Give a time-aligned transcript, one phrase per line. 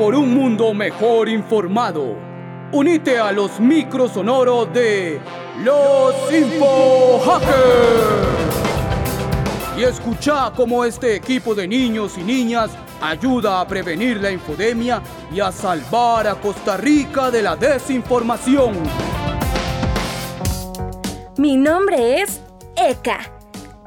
[0.00, 2.16] por un mundo mejor informado.
[2.72, 5.20] Unite a los microsonoros de
[5.62, 7.50] los Info Hackers.
[9.76, 12.70] Y escucha cómo este equipo de niños y niñas
[13.02, 18.78] ayuda a prevenir la infodemia y a salvar a Costa Rica de la desinformación.
[21.36, 22.40] Mi nombre es
[22.74, 23.18] Eka.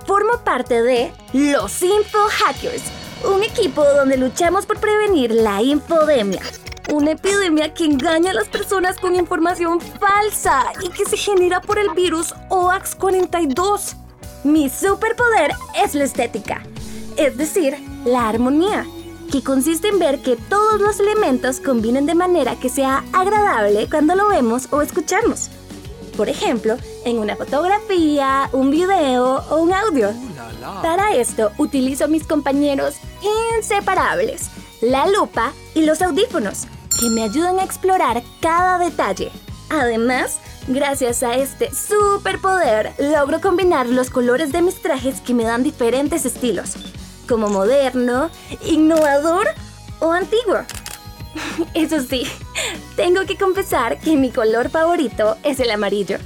[0.05, 2.83] Formo parte de los Info Hackers,
[3.23, 6.41] un equipo donde luchamos por prevenir la infodemia.
[6.91, 11.79] Una epidemia que engaña a las personas con información falsa y que se genera por
[11.79, 13.95] el virus OAX42.
[14.43, 16.63] Mi superpoder es la estética,
[17.15, 18.85] es decir, la armonía,
[19.31, 24.15] que consiste en ver que todos los elementos combinen de manera que sea agradable cuando
[24.15, 25.49] lo vemos o escuchamos.
[26.15, 30.11] Por ejemplo, en una fotografía, un video o un audio.
[30.81, 32.95] Para esto utilizo mis compañeros
[33.55, 34.49] inseparables,
[34.81, 36.67] la lupa y los audífonos,
[36.99, 39.31] que me ayudan a explorar cada detalle.
[39.69, 45.63] Además, gracias a este superpoder, logro combinar los colores de mis trajes que me dan
[45.63, 46.73] diferentes estilos,
[47.27, 48.29] como moderno,
[48.63, 49.47] innovador
[49.99, 50.59] o antiguo.
[51.73, 52.27] Eso sí,
[52.95, 56.17] tengo que confesar que mi color favorito es el amarillo.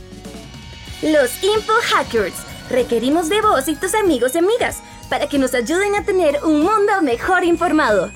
[1.01, 2.33] Los Info Hackers
[2.69, 6.61] requerimos de vos y tus amigos y amigas para que nos ayuden a tener un
[6.61, 8.11] mundo mejor informado.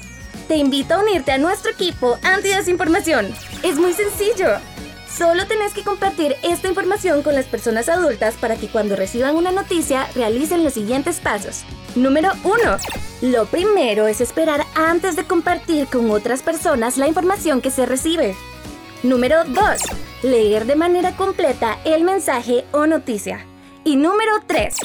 [0.48, 3.34] Te invito a unirte a nuestro equipo anti-desinformación.
[3.64, 4.58] Es muy sencillo.
[5.16, 9.52] Solo tenés que compartir esta información con las personas adultas para que cuando reciban una
[9.52, 11.64] noticia realicen los siguientes pasos.
[11.96, 13.32] Número 1.
[13.32, 18.36] Lo primero es esperar antes de compartir con otras personas la información que se recibe.
[19.04, 19.58] Número 2.
[20.24, 23.46] Leer de manera completa el mensaje o noticia.
[23.84, 24.76] Y número 3.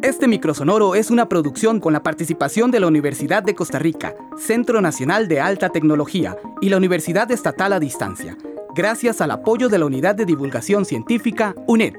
[0.02, 4.82] Este microsonoro es una producción con la participación de la Universidad de Costa Rica, Centro
[4.82, 8.36] Nacional de Alta Tecnología y la Universidad Estatal a Distancia,
[8.74, 11.94] gracias al apoyo de la Unidad de Divulgación Científica UNED.